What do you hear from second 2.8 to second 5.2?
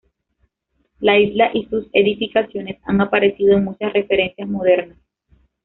han aparecido en muchas referencias modernas.